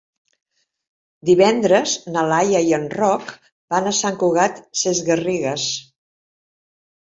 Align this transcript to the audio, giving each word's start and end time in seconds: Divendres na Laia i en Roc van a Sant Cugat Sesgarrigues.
Divendres 1.29 1.93
na 2.15 2.23
Laia 2.31 2.61
i 2.69 2.73
en 2.77 2.87
Roc 3.01 3.29
van 3.75 3.91
a 3.91 3.93
Sant 3.99 4.19
Cugat 4.25 4.59
Sesgarrigues. 4.83 5.69